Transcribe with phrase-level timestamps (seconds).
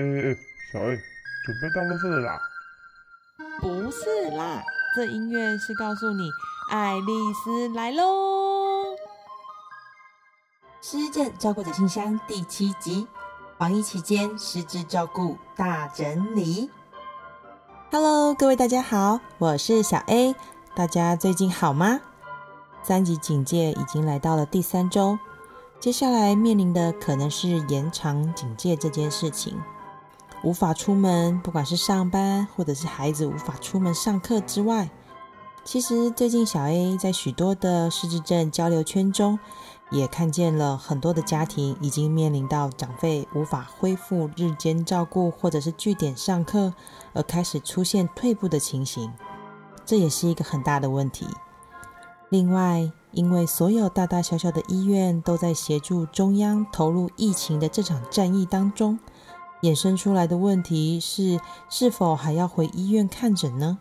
[0.00, 0.36] 哎哎，
[0.72, 0.96] 小 A，
[1.44, 2.40] 准备当垃圾了啦？
[3.60, 4.62] 不是啦，
[4.96, 6.30] 这音乐是告诉你
[6.70, 8.96] 爱丽丝来喽。
[10.80, 13.06] 失智照顾者信箱第七集，
[13.58, 16.70] 防疫期间失智照顾大整理。
[17.92, 20.34] Hello，各位大家好，我是小 A，
[20.74, 22.00] 大家最近好吗？
[22.82, 25.18] 三级警戒已经来到了第三周，
[25.78, 29.60] 接下来面临的可能是延长警戒这件事情。
[30.42, 34.90] 无法出门，不管是上班或者是孩子无法出门上课之外，
[35.64, 39.38] 其实最近小 A 在许多的失智症交流圈中，
[39.90, 46.72] 也看见了很多的家庭已经面临到长辈无法恢复日间照顾或者是据点上课，
[47.12, 49.12] 而开始出现退步的情形，
[49.84, 51.26] 这也是一个很大的问题。
[52.30, 58.98] 另外，因为所有大大小小的医院都在协助中央投入疫情的这场战役当中。
[59.62, 61.38] 衍生出来的问题是，
[61.68, 63.78] 是否还要回医院看诊呢？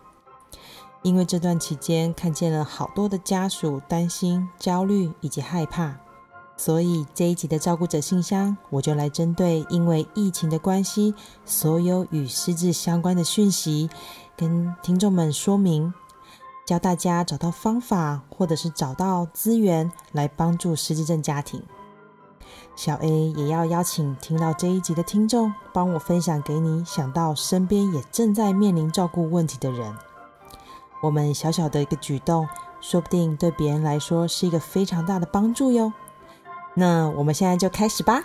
[1.02, 5.96] 因为这段期间看见了好多的家属担心、焦虑以及害怕，
[6.58, 13.90] 所以这一集的照顾者信箱，我就来针对因为疫情的关系，所有与失智相关的讯息，
[14.36, 15.94] 跟听众们说明，
[16.68, 21.64] 教大家找到方法，或者是找到资源来帮助失智症家庭。
[22.80, 29.94] 小 A 也要邀请听到这一集的听众，帮我分享给你想到身边也正在面临照顾问题的人。
[31.02, 32.48] 我们小小的一个举动，
[32.80, 35.92] 说不定对别人来说是一个非常大的帮助哟。
[36.74, 38.24] 那我们现在就开始吧。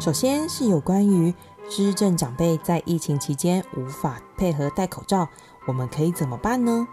[0.00, 1.34] 首先是有关于
[1.68, 5.28] 失智长辈在疫情期间无法配合戴口罩，
[5.66, 6.88] 我们可以怎么办呢？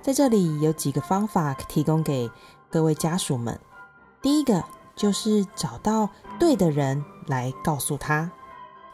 [0.00, 2.30] 在这里有几个方法提供给
[2.70, 3.58] 各位家属们。
[4.22, 4.62] 第一个。
[4.98, 8.30] 就是找到对的人来告诉他，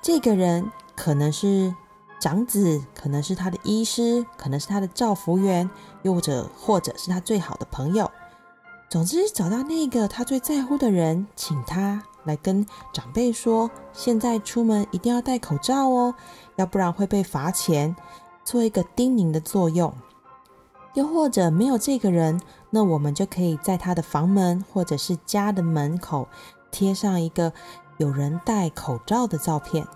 [0.02, 1.74] 这个人可能是
[2.20, 5.68] 长子，可能是他的医师，可能是他的照服员，
[6.02, 8.10] 又或者或者是他最好的朋友。
[8.90, 16.14] 总之，找到那个他最在乎的人，请他来跟长辈说，现在出门一定要戴口罩哦，
[16.56, 17.96] 要不然会被罚钱，
[18.44, 19.92] 做一个叮咛的作用。
[20.94, 22.40] 又或者没有这个人，
[22.70, 26.28] 那我们就可以在他的房门或者是家的门口
[26.70, 27.52] 贴上一个
[27.98, 29.86] 有人戴口罩的照片。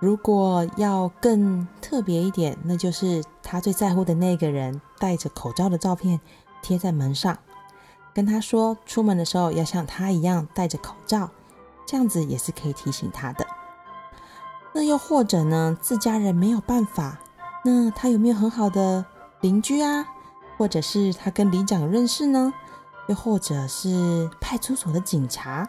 [0.00, 6.20] 如果要更特别一点，那就是他最在乎的那个人戴着口罩的照片
[6.60, 7.38] 贴在门上，
[8.12, 11.30] 跟他说出门的时候要像他一样戴着口罩，
[11.86, 13.46] 这样子也是可以提醒他的。
[14.72, 17.20] 那又或者呢，自家人没有办法，
[17.64, 19.04] 那他有没有很好的？
[19.42, 20.06] 邻居啊，
[20.56, 22.52] 或者是他跟里长认识呢，
[23.08, 25.68] 又或者是派出所的警察，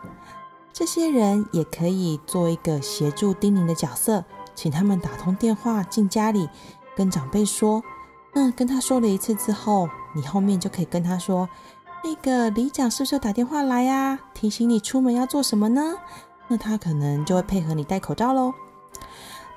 [0.72, 4.23] 这些人也可以做一个协助叮咛的角色，
[4.53, 6.47] 请他们打通电话进家里
[6.95, 7.83] 跟长辈说。
[8.31, 11.50] 那跟他说了一次之后，你后面就可以跟他说，
[12.03, 14.19] 那个里长是不是打电话来呀？
[14.35, 15.95] 提醒你出门要做什么呢？
[16.47, 18.53] 那他可能就会配合你戴口罩喽。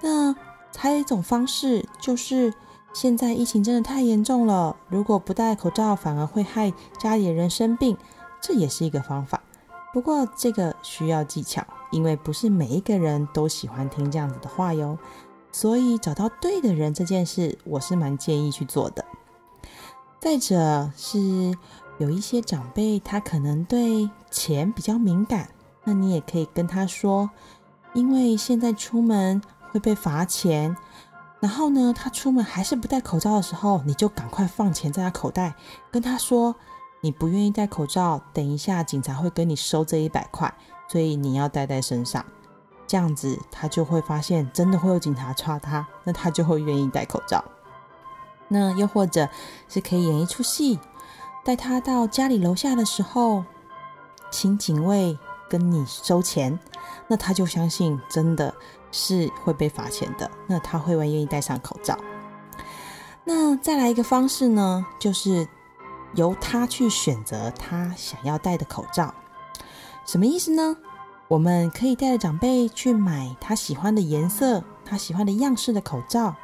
[0.01, 0.35] 那
[0.75, 2.55] 还有一种方式就是。
[2.97, 7.95] 现在疫情真的太严重了，如果不戴口罩，反而会害家里人生病，
[8.41, 9.43] 这也是一个方法。
[9.93, 14.99] 不过这个需要技巧，因为不是每一个人都喜欢听这样子的话哟。
[15.53, 19.05] 所以找到对的人这件事，我是蛮建议去做的。
[20.19, 21.55] 再者是
[21.99, 25.51] 有一些长辈，他可能对钱比较敏感，
[25.85, 27.29] 那你也可以跟他说，
[27.93, 30.75] 因为现在出门会被罚钱。
[31.47, 35.55] 然后呢，他出门还是不戴口罩的时候，你就赶快放钱在他口袋，
[35.93, 36.53] 跟他说
[37.01, 40.53] 你不愿意戴口罩，等一下警察会跟你收这一百块，
[40.89, 42.27] 所以你要带在身上。
[42.89, 47.45] 这样子他就会发现真的会有警察抓他，那他就会愿意戴口罩。
[48.49, 49.29] 那又或者
[49.69, 50.81] 是可以演一出戏，
[51.45, 53.45] 带他到家里楼下的时候，
[54.33, 55.17] 请警卫
[55.49, 56.59] 跟你收钱，
[57.07, 58.53] 那他就相信真的。
[58.91, 61.99] 是会被罚钱的，那他会不会愿意戴上口罩？
[63.25, 65.49] 那再来一个方式呢，就是
[66.15, 69.13] 由他去选择他想要戴的口罩。
[70.05, 70.77] 什么意思呢？
[71.29, 76.37] 我们可以带着长辈去买他喜欢的颜色、他喜欢的样式的口罩。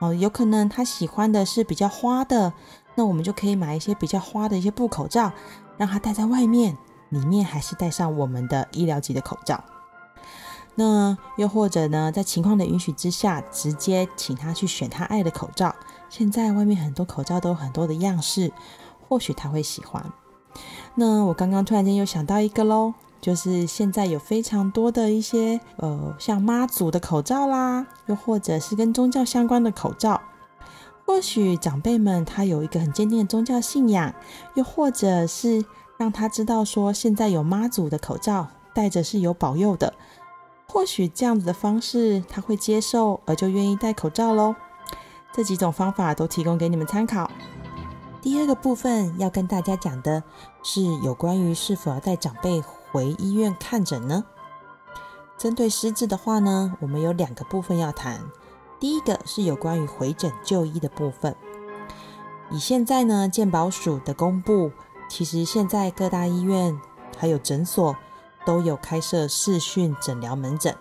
[0.00, 2.52] 哦，有可能他喜欢的是比较花的，
[2.94, 5.32] 那我们就可以买一些比较花的一些布口罩，
[5.78, 6.76] 让他戴在外面，
[7.08, 9.64] 里面还是戴上我们的医疗级的口罩。
[10.74, 15.74] 那又或者呢，在情况的允许之下，直接请他去选他爱的口罩。
[16.08, 18.52] 现在外面很多口罩都有很多的样式，
[19.08, 20.04] 或许他会喜欢。
[20.94, 30.20] 那我刚刚突然间又想到一个喽，就是现在有非常多的一些呃，像妈祖的口罩啦，又或者是跟宗教相关的口罩。
[31.06, 34.14] 或许长辈们他有一个很坚定的宗教信仰，
[34.54, 35.64] 又或者是
[35.96, 39.94] 让他知道说现在有妈祖的口罩戴着是有保佑的。
[40.72, 44.54] 或许这样子的方式他会接受，而就愿意戴口罩喽。
[45.32, 47.28] 这几种方法都提供给你们参考。
[48.22, 50.22] 第二个部分要跟大家讲的
[50.62, 52.62] 是有关于是否要带长辈
[52.92, 54.24] 回医院看诊呢？
[55.36, 58.20] 针对失智的话呢，我们有两个部分要谈。
[58.78, 61.34] 第一个是有关于回诊就医的部分。
[62.50, 64.70] 以现在呢健保署的公布，
[65.08, 66.80] 其实现在各大医院
[67.18, 67.96] 还有诊所
[68.44, 70.76] 都有开设视讯诊疗门诊，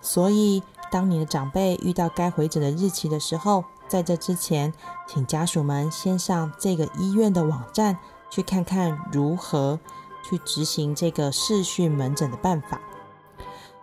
[0.00, 4.72] 所以当你的长辈遇到该回诊的日期的时候，在这之前，
[5.06, 7.98] 请家属们先上这个医院的网站
[8.30, 9.78] 去看看如何
[10.22, 12.80] 去执行这个视讯门诊的办法。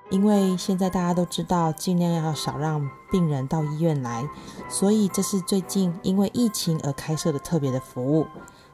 [0.09, 4.27] 因为现在大家都知道，尽量要少让病人到医院来，
[4.67, 8.27] 所以这是最近因为疫情而开设的特别的服务。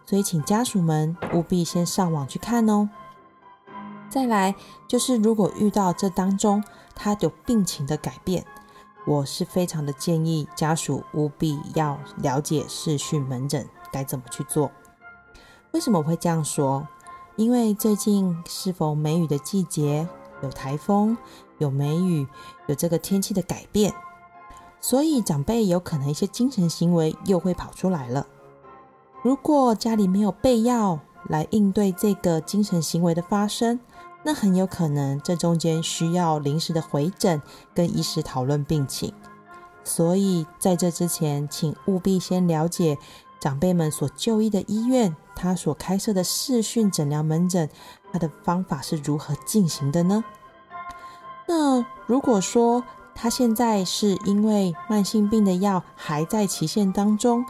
[0.04, 2.90] 所以请家属们务必先上网去看哦。
[4.10, 4.56] 再来
[4.88, 6.64] 就是，如果遇到这当中
[6.96, 8.46] 他有病情的改变。
[9.06, 14.70] 我是非常的建议家属务必要了解视讯门诊该怎么去做。
[15.72, 16.86] 为什么我会这样说？
[17.38, 20.10] 因为最近是否梅雨的季节，
[20.44, 21.18] 有台风，
[21.58, 22.28] 有梅雨，
[22.66, 23.94] 有这个天气的改变，
[24.82, 28.28] 所以长辈有可能一些精神行为又会跑出来了。
[29.22, 33.80] 如果家里没有备药来应对这个精神行为的发生，
[34.24, 37.42] 那很有可能，这中间需要临时的回诊，
[37.74, 39.14] 跟医师讨论病情。
[39.84, 42.98] 所以在这之前，请务必先了解
[43.40, 47.70] 长辈们所就医的医院，他所开设的视讯诊疗门诊，
[48.12, 50.24] 他的方法是如何进行的呢？
[51.48, 52.84] 那如果说
[53.16, 57.46] 他现在是因为慢性病的药还在期限当中，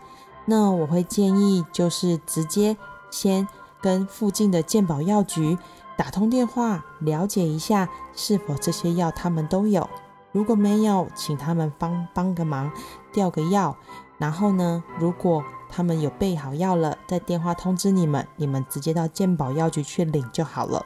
[0.45, 2.77] 那我会建议就是直接
[3.09, 3.47] 先
[3.81, 5.57] 跟附近的健保药局。
[5.95, 9.89] 打通电话了解一下是否这些药他们都有，
[10.31, 12.71] 如果没有，请他们帮帮个忙
[13.12, 13.75] 调个药。
[14.19, 20.85] 然后呢，如果他们有备好药了，再电话通知你们，你们直接到健保药局去领就好了。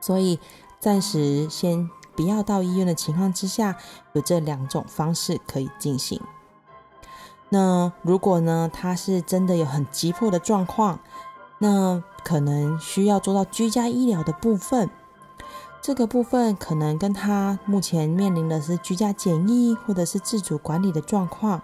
[0.00, 0.38] 所以
[0.78, 3.76] 暂时先不要到医院的情况之下，
[4.12, 6.20] 有这两种方式可以进行。
[7.48, 11.00] 那如果呢，他是真的有很急迫的状况，
[11.58, 12.02] 那。
[12.24, 14.88] 可能需要做到居家医疗的部分，
[15.82, 21.60] 这个部分可能跟他目前面临的是居家检疫或者是自主管理的状况，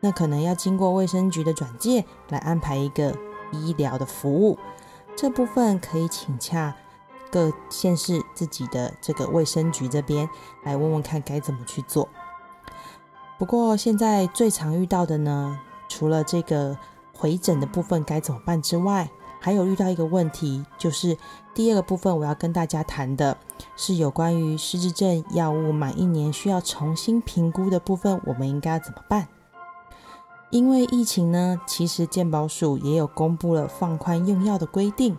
[0.00, 3.14] 那可能要经过卫生局的转介来安排一个
[3.52, 4.58] 医疗的服务。
[5.14, 6.74] 这部分可以请洽
[7.30, 10.26] 各县市自己的这个卫生局这边
[10.64, 12.08] 来问问看该怎么去做。
[13.38, 16.78] 不过现在最常遇到的呢，除了这个
[17.12, 21.16] 回诊的部分该怎么办之外，还有遇到一个问题，就是
[21.54, 23.36] 第二个部分我要跟大家谈的
[23.76, 29.28] 是有关于失智症药物满一年需要重新评估的部分，我们应该怎么办？
[30.50, 35.16] 因为疫情呢，其实健保署也有公布了放宽用药的规定，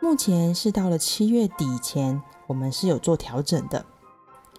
[0.00, 3.84] 目前是到了七月底前，我们是有做调整的，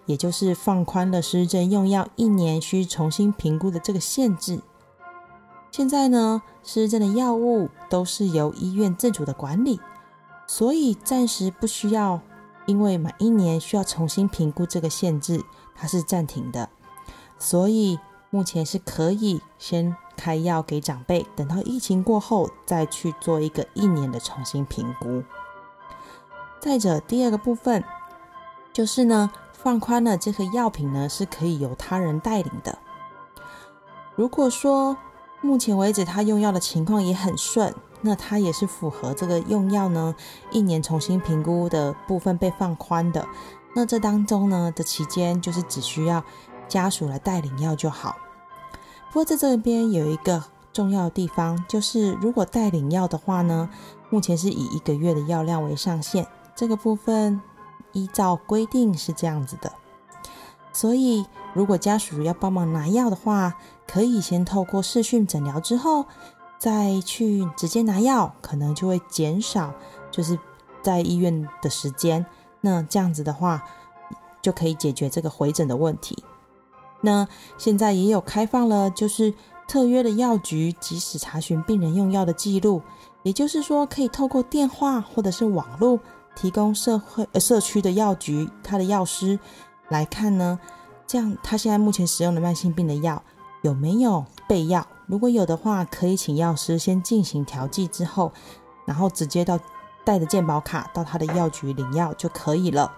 [0.04, 4.60] 也就是放宽了失智症用药一年需重新评估的这个限制。
[5.72, 9.80] 现在呢，失智症的药物都是由医院自主的管理，
[10.46, 12.20] 所以暂时不需要，
[12.66, 15.44] 因为满一年需要重新评估这个限制，
[15.76, 16.68] 它是暂停的，
[17.38, 18.00] 所以
[18.30, 25.22] 目前是可以先开药给长辈，等到疫情过后再去做一个一年的重新评估。
[26.58, 27.84] 再者，第二个部分
[28.72, 32.76] 就是呢，放宽了这个药品呢是可以由他人带领的，
[34.16, 34.96] 如果说。
[35.42, 40.14] 目前为止，他用药的情况也很顺，那他也是符合这个用药呢
[40.50, 43.26] 一年重新评估的部分被放宽的。
[43.74, 46.22] 那这当中呢的期间，就是只需要
[46.68, 48.16] 家属来带领药就好。
[49.08, 53.70] 不过在这边有一个重要的地方，就是如果带领药的话呢，
[54.10, 57.40] 目前是以一个月的药量为上限，这个部分
[57.92, 59.72] 依照规定是这样子的。
[60.72, 63.56] 所以，如果家属要帮忙拿药的话，
[63.90, 66.04] 可以先透过视讯诊疗之后，
[66.58, 69.74] 再去直接拿药，可能就会减少
[70.12, 70.38] 就是
[70.80, 72.24] 在医院的时间。
[72.60, 73.64] 那这样子的话，
[74.40, 76.22] 就可以解决这个回诊的问题。
[77.00, 77.26] 那
[77.58, 79.34] 现在也有开放了，就是
[79.66, 82.82] 特约的药局，即时查询病人用药的记录，
[83.24, 85.98] 也就是说，可以透过电话或者是网络
[86.36, 89.36] 提供社会呃社区的药局他的药师
[89.88, 90.60] 来看呢，
[91.06, 93.20] 这样他现在目前使用的慢性病的药
[93.62, 94.86] 有没有备药？
[95.06, 98.32] 如果有的话，可以请药师先进行调剂之后，
[98.84, 99.58] 然后直接到
[100.04, 102.92] 带着健保卡到他的药局领药就可以了。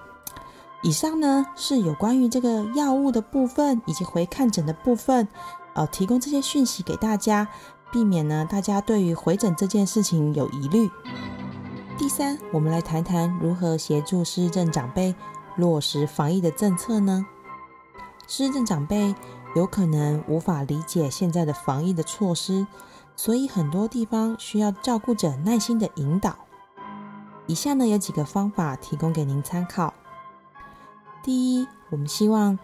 [0.82, 5.26] 以上呢是有关于这个药物的部分以及回看诊的部分，
[5.74, 7.48] 呃，提供这些讯息给大家，
[7.90, 10.90] 避免呢大家对于回诊这件事情有疑虑。
[11.96, 15.14] 第三，我们来谈谈如何协助失智症长辈
[15.56, 17.24] 落实防疫的政策呢？
[18.26, 19.14] 失智症长辈
[19.54, 22.66] 有可能无法理解现在的防疫的措施，
[23.16, 26.36] 所以很多地方需要照顾者耐心的引导。
[27.46, 29.92] 以下呢有几个方法提供给您参考。
[31.22, 32.58] 第一，我们希望，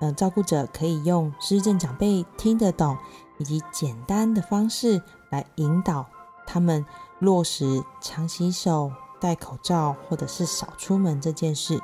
[0.00, 2.98] 呃，照顾者可以用失智长辈听得懂
[3.38, 6.06] 以及简单的方式来引导
[6.46, 6.84] 他们
[7.20, 8.90] 落实常洗手、
[9.20, 11.80] 戴口罩或者是少出门这件事。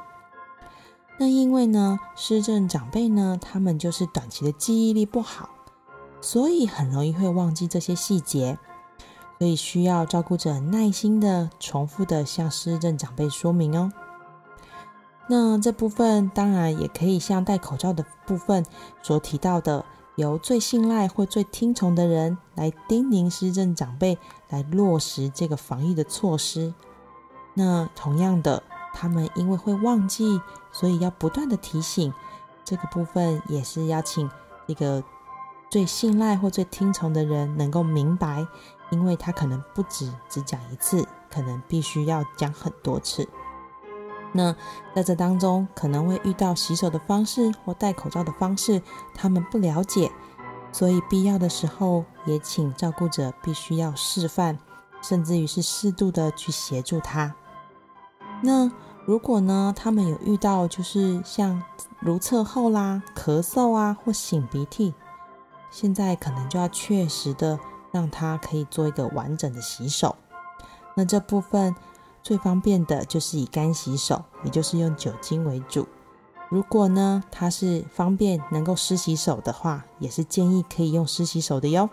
[1.23, 5.51] 那因为呢，失智长辈呢，他们就是短期的记忆力不好，
[6.21, 8.59] 所以很容易会忘记这些细节，
[9.39, 13.93] 所以需要照顾者耐心的重复的向失智长辈说明哦。
[15.29, 18.67] 那这部分当然也可以像戴口罩的部分
[19.01, 19.85] 所提到的，
[20.17, 26.75] 由最信赖或最听从的人来叮咛失政长辈来落实这个防疫的措施。
[27.55, 30.41] 那同样的，他们因为会忘记，
[30.73, 32.13] 所以要不断的提醒。
[32.65, 34.31] 这个部分也是邀请
[34.67, 35.03] 一个
[35.69, 38.47] 最信赖或最听从的人能够明白，
[38.91, 43.29] 因为他可能不止只讲一次，可能必须要讲很多次。
[44.33, 44.55] 那
[44.95, 48.81] 在这当中，可能会遇到洗手的方式或戴口罩的方式，
[49.15, 50.11] 他们不了解，
[50.73, 54.59] 所以必要的时候也请照顾者必须要示范，
[55.03, 57.35] 甚至于是适度的去协助他。
[58.41, 58.71] 那
[59.05, 61.63] 如果呢，他们有遇到就是像
[62.01, 64.95] 如厕后啦、咳嗽啊或擤鼻涕，
[65.71, 67.59] 现在可能就要确实的
[67.91, 70.17] 让他可以做一个完整的洗手。
[70.95, 71.75] 那这部分。
[72.25, 75.89] 最方便的就是以干洗手，也就是用酒精为主。
[76.49, 81.91] 如果呢，它是方便能够湿洗手的话，也是建议可以用湿洗手的哟。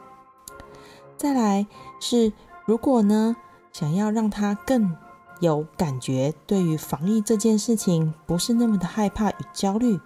[1.17, 1.65] 再来
[1.99, 2.31] 是，
[2.67, 3.35] 如果呢
[3.73, 4.95] 想要让他更
[5.39, 9.99] 有感觉，对于防疫这件事情不是那么的害怕与焦虑，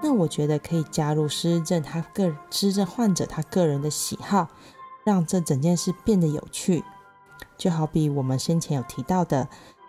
[0.00, 4.48] 那我觉得可以加入失智症他个失智患者他个人的喜好，
[5.04, 6.84] 让这整件事变得有趣。
[7.56, 9.48] 就好比我们先前有提到的，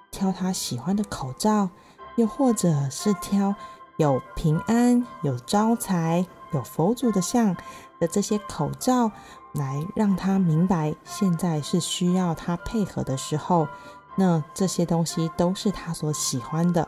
[0.09, 1.69] 挑他喜欢的口罩，
[2.15, 3.53] 又或者是挑
[3.97, 7.55] 有平安、有招财、有佛祖的像
[7.99, 9.11] 的这些口罩，
[9.53, 13.67] 来让他明白现在是需要他配合的时候，
[14.15, 16.87] 那这些东西都是他所喜欢的，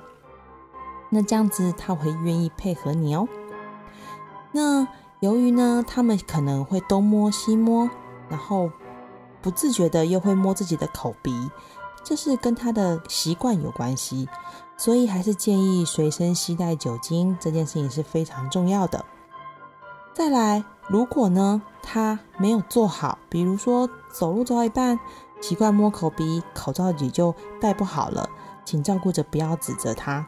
[1.10, 3.28] 那这样子他会愿意配合你哦。
[4.51, 4.88] 那
[5.20, 7.90] 由于呢，他们可能会东摸西摸，
[8.30, 8.70] 然后。
[9.44, 11.50] 不自觉的又会摸自己的口鼻，
[12.04, 14.30] 这是跟他的习惯有关系，
[14.78, 19.04] 所以还是建议随身携带酒精，这件事情是非常重要的。
[20.13, 25.00] 再来，如果呢他没有做好，比如说走路走到一半
[25.42, 28.30] 习惯摸口鼻，口罩也就戴不好了，
[28.64, 30.26] 请照顾着不要指责他，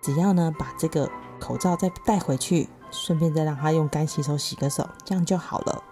[0.00, 5.82] 只要呢把这个口罩再戴回去，顺便再让他用干洗手洗个手，这样就好了。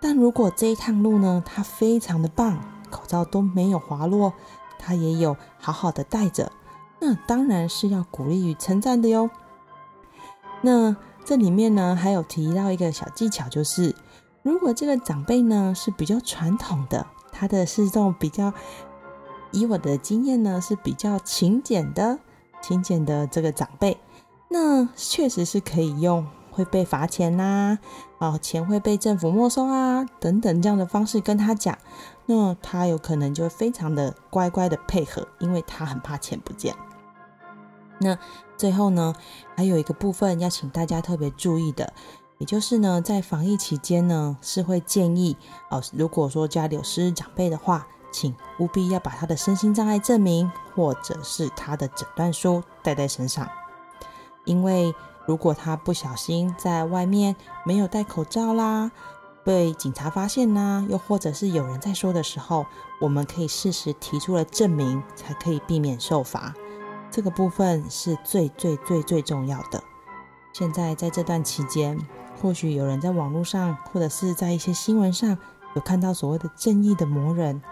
[0.00, 4.34] 但如果这一趟路呢，他非常的棒，口罩都没有滑落，
[4.78, 6.52] 他也有好好的戴着，
[7.00, 9.30] 那当然是要鼓励与称赞的哟。
[10.60, 10.94] 那
[11.24, 13.96] 这里面呢，还有提到一个小技巧，就是
[14.42, 18.54] 如果这个长辈呢是比较传统的，他的是这种比较，
[19.50, 22.20] 以我的经验呢是比较勤俭的，
[22.62, 23.98] 勤俭的这个长辈，
[24.48, 26.24] 那确实是可以用。
[26.54, 27.80] 会被罚钱呐，
[28.20, 31.76] 啊，钱会被政府没收啊，等等这样的方式跟他讲，
[32.26, 36.72] 那他有可能就会非常的乖乖的配合，因为他很怕钱不见。
[37.98, 38.16] 那
[38.56, 39.12] 最后呢，
[39.56, 41.92] 还有一个部分要请大家特别注意的，
[42.38, 45.36] 也就是呢，在防疫期间呢，是会建议
[45.70, 53.48] 哦，如果说家里有失智长辈的话，请务必要把他的身心障碍证明或者是他的诊断书带在身上，
[54.44, 54.94] 因为。
[55.26, 58.92] 如果他不小心在外面没有戴口罩啦，
[59.42, 62.66] 被警察发现啦，又或者是有人在说的时候，
[63.00, 66.52] 我们可以适时提出了证明，才可以避免受罚。
[67.10, 69.82] 这个部分是最最最最重要的。
[70.52, 71.98] 现在在这段期间，
[72.44, 75.38] 或许有人在网络上，或者是在一些新闻上
[75.74, 77.62] 有看到所谓的正义的魔人，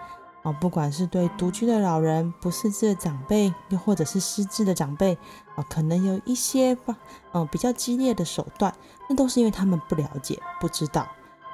[0.41, 5.15] 啊，不管是对独居的老人、不识字的长辈，又或者是失智的长辈
[5.53, 6.97] 啊，可能有一些吧，
[7.33, 8.73] 嗯，比较激烈的手段，
[9.07, 11.07] 那都是因为他们不了解、不知道，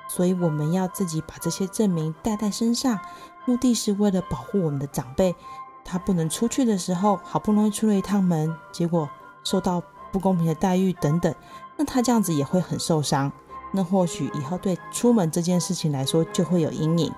[0.07, 2.97] 所以我们要自己把这些证明带在身上，
[3.43, 5.35] 目的是为了保护我们的长辈，
[5.83, 9.09] 他不能出去的时候，好不容易出了一趟门，结果
[9.43, 11.33] 受到不公平的待遇等等，
[11.77, 13.31] 那他这样子也会很受伤，
[13.71, 17.13] 那或许以后对出门这件事情来说就会有阴影。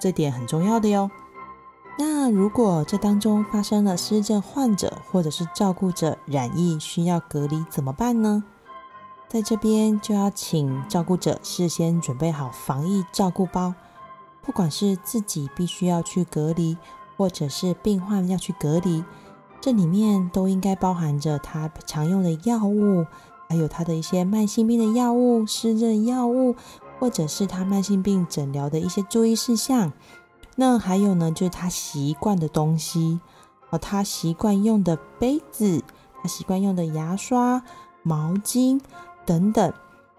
[0.00, 1.10] 这点很重要的哟。
[1.98, 8.42] 那如果这当中发生了失症患者或者是照顾者染疫需要隔离怎么办呢？
[9.28, 13.74] 在这边就要请照顾者事先准备好防疫照顾包，
[14.40, 16.78] 不管是自己必须要去隔离，
[17.16, 19.04] 或者是病患要去隔离，
[19.60, 23.06] 这里面都应该包含着他常用的药物，
[23.48, 26.56] 还有他的一些慢性病的药物、湿症药物。
[26.98, 29.90] 或者是他慢性病诊疗的一些注意事项，
[30.56, 33.20] 那还有呢，就是他习惯的东西
[33.70, 35.82] 哦，他习惯用的杯子，
[36.22, 37.62] 他习惯用的牙刷、
[38.02, 38.78] 毛巾
[39.24, 39.72] 等等。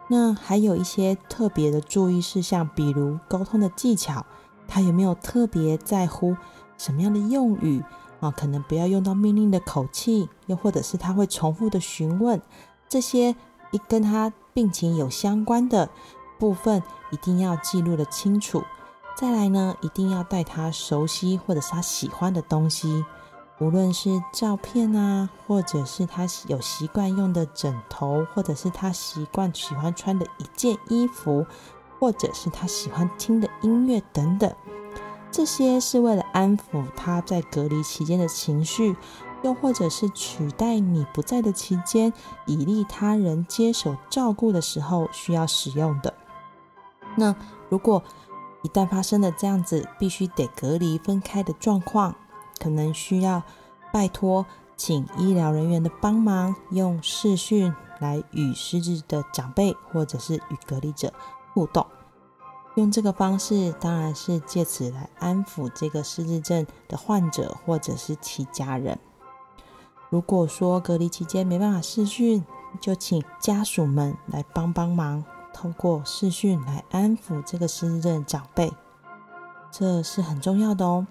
[0.08, 4.26] 那还有一些特别的注意事项，比如沟通的技巧，
[4.68, 6.36] 他有没有特别在乎
[6.80, 7.84] 什么样的用语
[8.22, 8.32] 啊？
[8.32, 12.42] 可能不要用到命令的口气，又或者是他会重复的询问
[12.88, 13.36] 这些
[13.72, 15.90] 一跟他病情有相关的。
[16.40, 18.63] 部分一定要记录的清楚，
[19.16, 23.06] 再来呢，一定要带他熟悉或者是他喜欢的东西，
[23.60, 31.46] 无论是照片啊，或者是他有习惯用的枕头，或者是他习惯喜欢穿的一件衣服，
[32.00, 34.51] 或者是他喜欢听的音乐等等，
[35.32, 38.98] 这些是为了安抚他在隔离期间的情绪，
[39.44, 42.12] 又或者是取代你不在的期间，
[42.46, 46.14] 以利他人接手照顾的时候需要使用的。
[47.16, 47.34] 那
[47.70, 48.04] 如果
[48.62, 52.14] 一旦发生了这样子必须得隔离分开的状况，
[52.60, 53.42] 可能需要
[53.94, 54.46] 拜托
[54.76, 61.14] 请医疗人员的帮忙，用视讯来与失智的长辈或者是与隔离者
[61.53, 61.86] 互动。
[62.75, 68.98] 用这个方式，当然是借此来安抚这个失智症的患者或者是其家人。
[70.10, 72.46] 如果说隔离期间没办法视讯，
[72.79, 75.24] 就请家属们来帮帮忙。
[75.53, 78.72] 通过视讯来安抚这个失智症长辈，
[79.70, 81.05] 这是很重要的哦。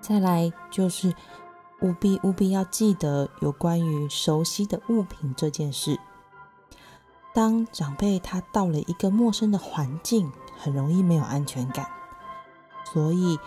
[0.00, 1.14] 再来就是
[1.82, 6.00] 务必务必要记得有关于熟悉的物品这件事。
[7.34, 11.86] 当长辈他到了一个陌生的环境，很容易没有安全感，
[12.84, 13.38] 所以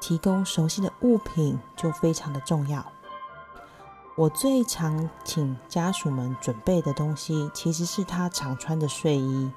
[0.00, 2.84] 提供熟悉的物品就非常的重要。
[4.14, 9.52] 我最常请家属们准备的东西，其实是他常穿的睡衣，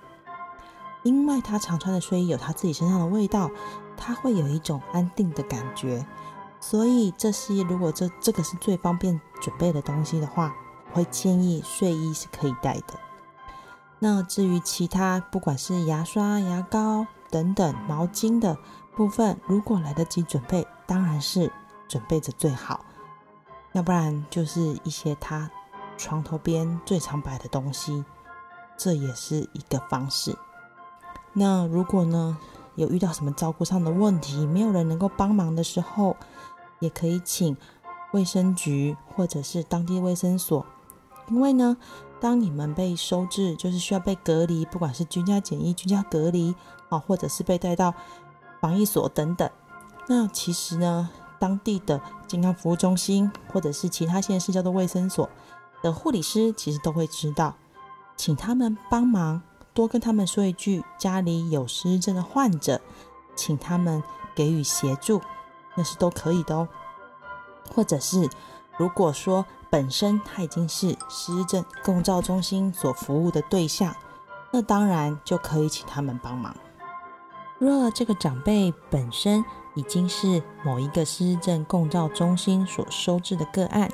[1.04, 3.50] 因为他常穿的睡衣有他自己身上的味道，
[3.96, 6.06] 他会有一种安定的感觉。
[6.60, 10.54] 所以这些如果这这个是最方便准备的东西的话，
[10.92, 13.00] 我会建议睡衣是可以带的。
[14.00, 18.58] 那至于其他，不管是牙刷、牙膏等等毛巾的
[18.96, 21.52] 部分，如果来得及准备，当然是
[21.88, 22.86] 准备着最好。
[23.74, 25.52] 要不然就是一些他
[25.98, 28.04] 床头边最常摆的东西，
[28.78, 30.36] 这也是一个方式。
[31.34, 32.38] 那如果呢
[32.76, 36.16] 有遇到什么照顾上的问题，没有人能够帮忙的时候，
[36.80, 37.56] 也可以请
[38.12, 40.66] 卫生局或者是当地卫生所。
[41.28, 41.78] 因为呢，
[42.20, 46.54] 当你们被收治，就是需要被隔离，不管是居家检疫、居家隔离
[46.90, 47.94] 啊，或者是被带到
[48.60, 49.50] 防疫所等等，
[50.08, 51.10] 那其实呢。
[51.42, 55.30] 当地的健康服务中心，或者是其他县市叫做卫生所
[55.82, 57.56] 的护理师，其实都会知道，
[58.18, 59.42] 请他们帮忙
[59.74, 62.82] 多跟他们说一句，家里有失智症的患者，
[63.38, 64.04] 请他们
[64.36, 65.22] 给予协助，
[65.78, 66.68] 那是都可以的哦。
[67.74, 68.30] 或者是
[68.80, 73.94] 如果说本身他已经是失智症共照中心所服务的对象，
[74.52, 76.56] 那当然就可以请他们帮忙。
[77.60, 79.44] 若这个长辈本身，
[79.76, 83.92] 已经是某一个失智症共照中心所收治的个案，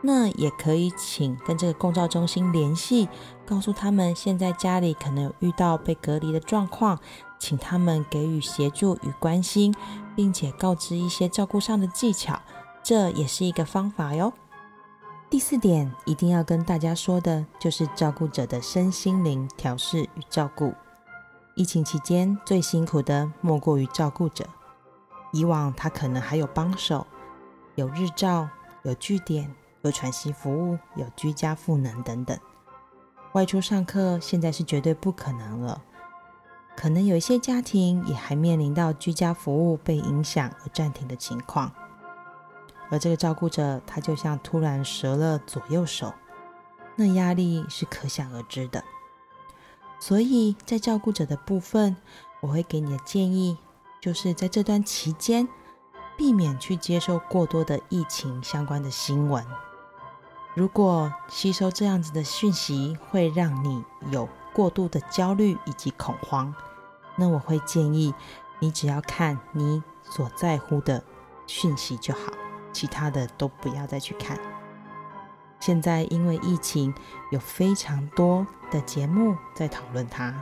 [0.00, 3.10] 那也可以请跟这个共照中心联系，
[3.44, 6.98] 告诉他们现在家里可能有遇到被隔离的状况，
[7.38, 9.74] 请他们给予协助与关心，
[10.16, 12.40] 并且告知一些照顾上的技巧，
[12.82, 14.32] 这也是一个方法哟。
[15.30, 20.74] 第四点一定要跟大家说的就是照顾者的身心灵调试与照顾。
[21.54, 24.46] 疫情期间最辛苦的莫过于照顾者。
[25.32, 27.06] 以往他可能还有帮手，
[27.74, 28.48] 有日照，
[28.82, 32.38] 有据点，有喘息服务，有居家赋能等等。
[33.32, 35.82] 外出上课现在是绝对不可能了。
[36.76, 41.72] 可能有一些家庭也还面临到居家服务被影响而暂停的情况，
[42.92, 46.12] 而这个照顾者他就像突然折了左右手，
[46.94, 48.84] 那压力是可想而知的。
[49.98, 51.96] 所以在照顾者的部分，
[52.40, 53.56] 我会给你的建议，
[53.98, 55.48] 就是在这段期间，
[56.18, 59.42] 避免去接受过多的疫情相关的新闻。
[60.54, 66.54] 如果吸收这样子的讯息会让你有过度的焦虑以及恐慌，
[67.16, 68.12] 那我会建议
[68.58, 71.02] 你只要看你所在乎的
[71.46, 72.32] 讯息就好，
[72.72, 74.38] 其他的都不要再去看。
[75.60, 76.92] 现在因为疫情，
[77.30, 80.34] 有非常多的节目在讨论它，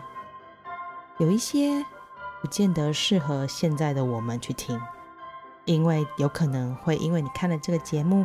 [1.18, 1.84] 有一些
[2.40, 4.80] 不见得适合现在的我们去听，
[5.66, 8.24] 因为有可能会因为你看了这个节目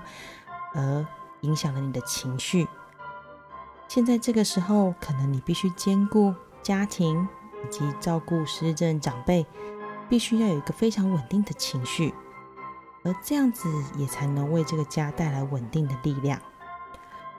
[0.73, 1.05] 而
[1.41, 2.65] 影响了你的情绪。
[3.89, 7.27] 现在这个时候，可能你必须兼顾家庭
[7.63, 9.45] 以及照顾失智症长辈，
[10.07, 12.13] 必须要有一个非常稳定的情绪，
[13.05, 16.41] 而这样子也才能为这个家带来稳定的力量。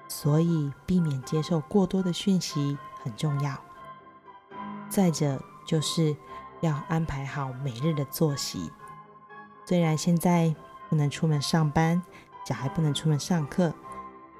[0.09, 3.55] 所以，避免接受过多的讯息很重要。
[4.88, 6.16] 再者，就是
[6.61, 8.70] 要安排好每日的作息。
[9.64, 10.55] 虽然现在
[10.88, 12.00] 不能出门上班，
[12.46, 13.74] 小孩不能出门上课。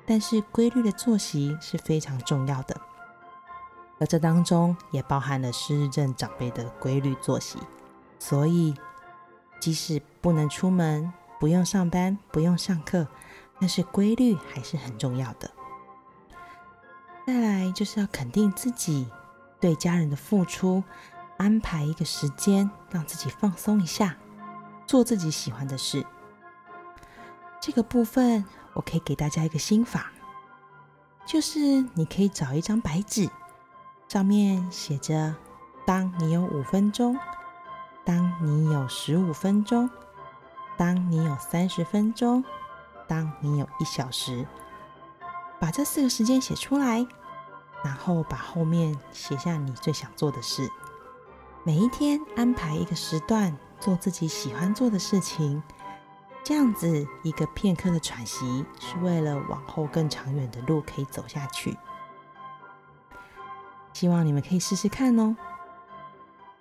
[0.09, 2.81] 但是规律的作息是非常重要的，
[3.99, 7.59] 而这当中也包含了失智症长辈的规律作息。
[8.21, 8.73] 所以，
[9.59, 13.07] 即使不能出门、不用上班、不用上课，
[13.61, 15.49] 但是规律还是很重要的。
[17.25, 19.07] 再来就是要肯定自己
[19.61, 20.83] 对家人的付出，
[21.37, 24.17] 安排一个时间让自己放松一下，
[24.85, 26.05] 做自己喜欢的事。
[27.61, 28.45] 这个部分。
[28.75, 30.11] 我可以给大家一个心法，
[31.25, 31.59] 就是
[31.95, 33.31] 你可以找一张白纸，
[34.09, 35.37] 上面写着：
[35.87, 37.17] 当你有五分钟，
[38.05, 39.89] 当你有十五分钟，
[40.77, 42.45] 当你有三十分钟，
[43.09, 44.47] 当你有一小时，
[45.59, 47.07] 把这四个时间写出来，
[47.83, 50.71] 然后把后面写下你最想做的事。
[51.65, 55.63] 每一天安排一个时段，做自己喜欢做的事情。
[56.45, 61.77] 这样子一个片刻的喘息，是为了往后更长远的路可以走下去。
[63.93, 65.35] 希望你们可以试试看哦。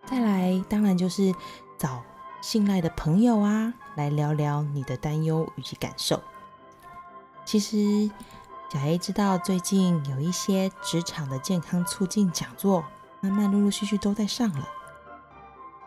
[0.06, 1.36] 再来，当然就是
[1.78, 2.04] 找
[2.46, 6.22] 信赖的朋友啊，来聊聊你的担忧以及感受。
[7.44, 8.08] 其实
[8.70, 12.86] 小 A 知道最近有一些职场的健康促进讲座，
[13.20, 14.70] 慢慢陆陆续续都在上了。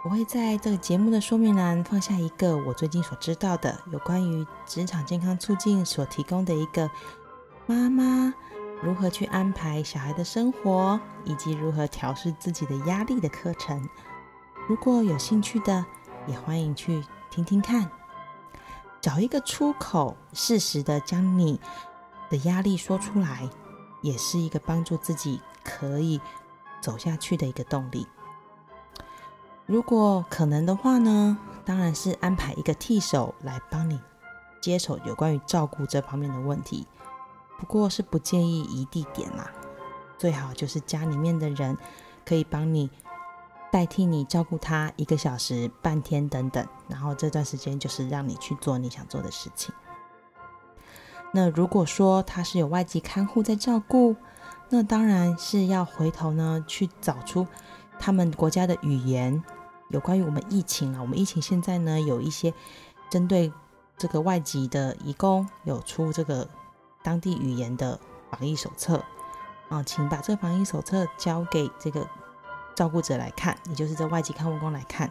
[0.03, 6.91] 我会在这个节目的说明栏放下一个我最近所知道的有关于职场健康促进所提供的一个
[7.67, 8.35] 妈妈
[8.83, 13.89] 如何去安排小孩的生活，以及如何调试自己的压力的课程。
[14.69, 15.87] 如果有兴趣的，
[16.27, 17.91] 也欢迎去听听看。
[19.01, 21.61] 找一个出口，适时的将你
[22.29, 23.49] 的压力说出来，
[24.03, 26.21] 也是一个帮助自己可以
[26.81, 28.07] 走下去的一个动力。
[29.67, 34.01] 如果可能的话呢，当然是安排一个替手来帮你
[34.61, 36.87] 接手有关于照顾这方面的问题。
[37.59, 39.51] 不过是不建议移地点啦，
[40.17, 41.77] 最好就是家里面的人
[42.25, 42.91] 可以帮你
[43.71, 49.75] 代替你照顾他一个小时、半天等等，然后这段时间就是让你去做你想做的事情。
[51.33, 54.17] 那如果说他是有外籍看护在照顾，
[54.71, 57.47] 那当然是要回头呢去找出
[57.99, 59.43] 他们国家的语言。
[59.91, 62.53] 有关于我们疫情啊，我们疫情现在呢有一些
[63.09, 63.51] 针对
[63.97, 66.47] 这个外籍的义工有出这个
[67.03, 67.99] 当地语言的
[68.31, 69.03] 防疫手册
[69.71, 72.07] 啊，请把这个防疫手册交给这个
[72.79, 75.11] 照顾者来看，也就是这外籍看护工来看，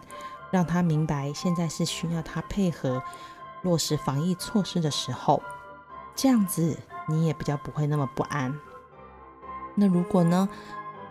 [0.51, 3.03] 让他明白现在是需要他配合
[3.61, 5.43] 落实防疫措施的时候，
[6.15, 6.77] 这样子
[7.09, 8.57] 你也比较不会那么不安。
[9.75, 10.47] 那如果呢，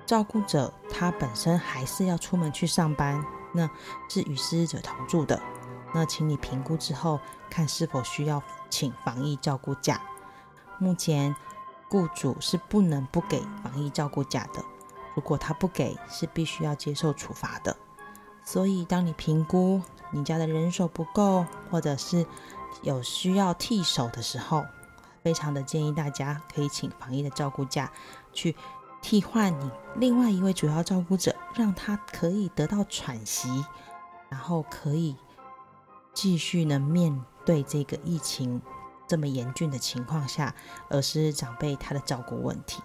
[0.07, 3.23] 照顾者他本身还是要出门去上班。
[3.53, 3.71] 那
[4.09, 5.41] 是与失智者同住的，
[5.95, 10.01] 那请你评估之后，看是否需要请防疫照顾假。
[10.79, 11.35] 目前
[11.89, 14.63] 雇主是不能不给防疫照顾假的，
[15.17, 17.77] 如果他不给，是必须要接受处罚的。
[18.45, 22.25] 所以，当你评估你家的人手不够，或者是
[22.83, 24.65] 有需要替手的时候，
[25.25, 27.91] 非常的建议大家可以请防疫的照顾假
[28.33, 28.55] 去。
[29.03, 33.65] 替换你另外一位主要照顾者，让他可以得到喘息，
[34.29, 35.15] 然后可以
[36.13, 38.61] 继续呢面对这个疫情
[39.07, 40.53] 这么严峻的情况下，
[40.89, 42.83] 而是长辈他的照顾问题。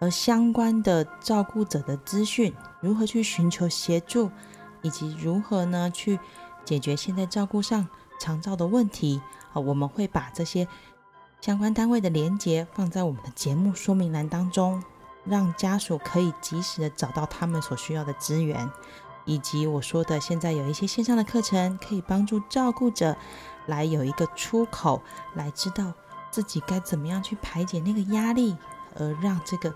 [0.00, 4.30] 而相关的照顾者的资讯，如何去寻求协助，
[4.82, 6.18] 以及如何呢去
[6.64, 7.86] 解决现在照顾上
[8.18, 9.20] 常照的问题，
[9.52, 10.66] 啊，我们会把这些
[11.40, 14.82] 相关单位的连接放在我们的节目说明栏当中，
[15.24, 18.70] 让家属可以及时的找到他们所需要的资源，
[19.26, 23.14] 以及我说的现在有一些线上的课程，可以帮助照顾者
[23.66, 25.02] 来有一个出口，
[25.34, 25.92] 来知道
[26.30, 28.56] 自己该怎么样去排解那个压力。
[29.00, 29.74] 而让这个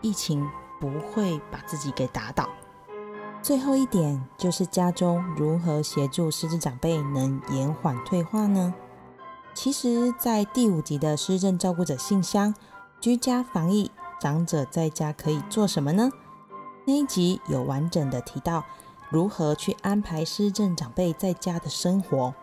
[0.00, 0.46] 疫情
[0.80, 2.48] 不会把自己给打倒。
[3.42, 8.74] 最后一点就是家中如何协助失智长辈能延缓退化呢？
[9.52, 12.54] 其实，在第五集的失智照顾者信箱，
[13.00, 16.10] 居家防疫，长者在家可以做什么呢？
[16.86, 18.64] 那一集有完整的提到
[19.10, 22.34] 如何去安排失智长辈在家的生活。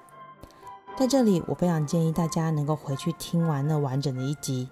[0.96, 4.70] 在这里，我非常建议大家能够回去听完那完整的一集。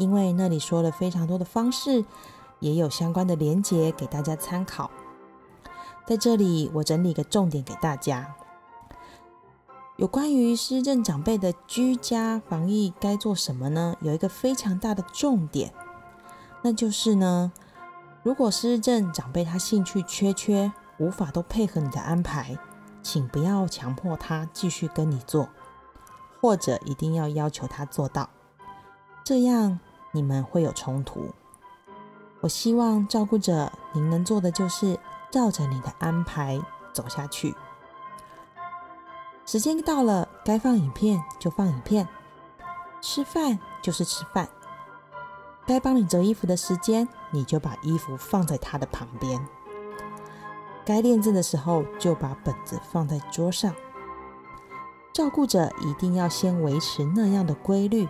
[0.00, 2.02] 因为那里说了非常多的方式，
[2.58, 4.90] 也有相关的连结给大家参考。
[6.06, 8.34] 在这里，我整理一个重点给大家：
[9.96, 13.94] 有关于失政长辈的居家防疫该做什么呢？
[14.00, 15.74] 有一个非常大的重点，
[16.62, 17.52] 那就是呢，
[18.22, 22.58] 如果失政长辈他兴趣缺缺，无法都配合你的安排，
[23.02, 25.50] 请不要强迫他继续跟你做，
[26.40, 28.30] 或者一定要要求他做到，
[29.22, 29.78] 这样。
[30.12, 31.30] 你们会有冲突。
[32.40, 34.98] 我希望照顾者，您能做的就是
[35.30, 36.60] 照着你的安排
[36.92, 37.54] 走下去。
[39.44, 42.08] 时间到了，该放影片就放影片，
[43.00, 44.48] 吃饭就是吃饭。
[45.66, 49.46] 该帮你折衣服的时间，你就把衣服放在他的旁边。
[50.84, 53.74] 该练字的时候，就把本子放在桌上。
[55.12, 58.08] 照顾者一定要先维持那样的规律。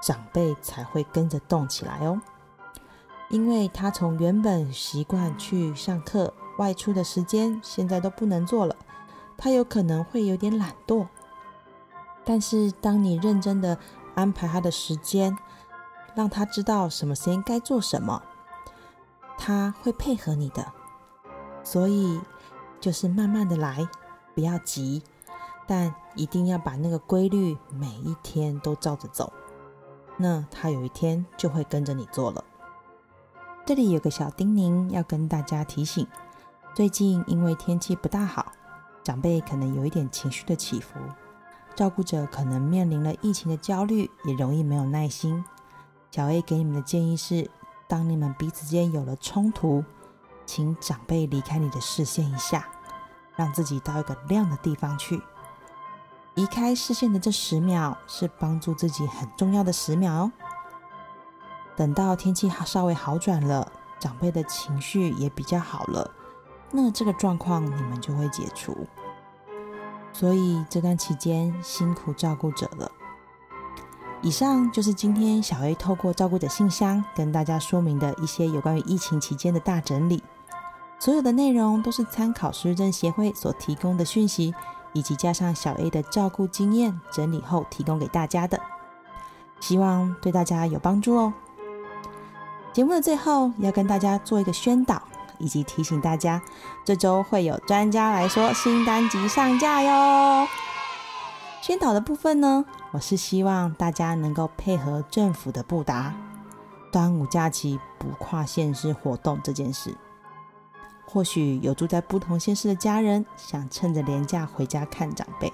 [0.00, 2.20] 长辈才会跟着动起来哦，
[3.28, 8.76] 因为他从原本习惯去上课、外出的时间，现在都不能做了，
[9.36, 11.06] 他有可能会有点懒惰。
[12.24, 13.78] 但是当你认真的
[14.14, 15.36] 安排他的时间，
[16.14, 18.22] 让他知道什么时间该做什么，
[19.36, 20.72] 他会配合你的。
[21.62, 22.20] 所以
[22.80, 23.88] 就是慢慢的来，
[24.34, 25.02] 不要急，
[25.66, 29.32] 但一定要把那个规律每一天都照着走。
[30.18, 32.44] 那他有一天就会跟着你做了。
[33.64, 36.06] 这里有个小叮咛要跟大家提醒：
[36.74, 38.52] 最近因为天气不大好，
[39.02, 40.98] 长辈可能有一点情绪的起伏，
[41.74, 45.44] 照顾者可能面临了疫情的焦虑，也容易没有耐心。
[46.10, 47.48] 小 A 给你们的建议是：
[47.86, 49.84] 当你们彼此间有了冲突，
[50.44, 52.66] 请长辈离开你的视线一下，
[53.36, 55.22] 让自己到一个亮的地方去。
[56.38, 60.32] 离开视线的这十秒是帮助自己很重要的十秒哦。
[61.76, 66.08] 等到天气稍微好转了，长辈的情绪也比较好了，
[66.70, 68.86] 那这个状况你们就会解除。
[70.12, 72.88] 所以这段期间辛苦照顾者了。
[74.22, 80.22] 以上就是今天小 A 透过照顾者信箱跟大家说明的一些有关于疫情期间的大整理。
[81.00, 84.54] 所有的内容都是参考失智协会所提供的讯息。
[84.92, 88.60] 以及加上小 A 的照顾经验整理后提供给大家的，
[89.60, 91.32] 希望对大家有帮助哦。
[92.72, 95.02] 节目的最后要跟大家做一个宣导，
[95.38, 96.40] 以及提醒大家，
[96.84, 100.46] 这周会有专家来说新单集上架哟。
[101.60, 106.14] 宣导的部分呢，我是希望大家能够配合政府的布达，
[106.92, 109.96] 端午假期不跨县市活动这件事。
[111.10, 115.50] 或许有住在不同县市的家人想趁着年假回家看长辈，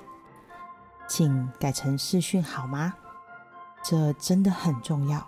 [1.07, 2.93] 请改成视讯好吗？
[3.85, 5.25] 这真的很重要。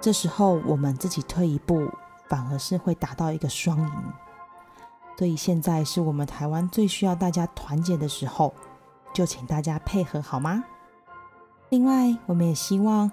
[0.00, 1.86] 这时候我们自己退一步，
[2.28, 4.12] 反而是会达到一个双赢。
[5.18, 8.54] 所以现在是我们台湾最需要大家团结的时候，
[9.12, 10.64] 就请大家配合好吗？
[11.68, 13.12] 另外，我们也希望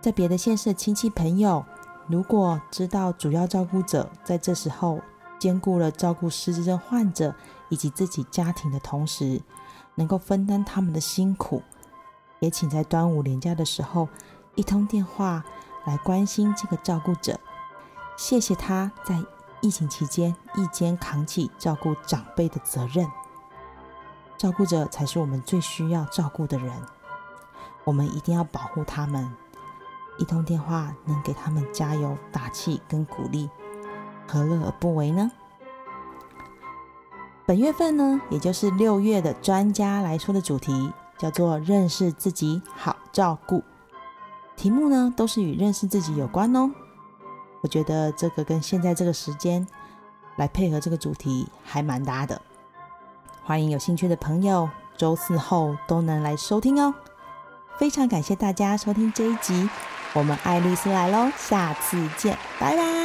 [0.00, 1.64] 在别的县市的亲戚朋友。
[2.06, 5.00] 如果知道主要照顾者在这时候
[5.38, 7.34] 兼顾了照顾失智症患者
[7.68, 9.40] 以及自己家庭的同时，
[9.94, 11.62] 能够分担他们的辛苦，
[12.40, 14.08] 也请在端午连假的时候
[14.54, 15.44] 一通电话
[15.84, 17.40] 来关心这个照顾者，
[18.16, 19.22] 谢谢他在
[19.60, 23.10] 疫情期间一肩扛起照顾长辈的责任。
[24.36, 26.72] 照顾者才是我们最需要照顾的人，
[27.84, 29.34] 我们一定要保护他们。
[30.18, 33.48] 一通电话能给他们加油打气跟鼓励，
[34.26, 35.30] 何乐而不为呢？
[37.46, 43.62] 本月份呢，也就是六月的专家来说的主题叫做“认识自己，好照顾”。
[44.56, 46.70] 题目呢都是与认识自己有关哦。
[47.60, 49.66] 我觉得这个跟现在这个时间
[50.36, 52.40] 来配合这个主题还蛮搭的。
[53.42, 56.94] 欢迎有兴趣的朋友周四后都能来收听哦。
[57.76, 59.68] 非常感谢大家收听这一集，
[60.14, 63.03] 我们爱丽丝来喽，下次见，拜拜。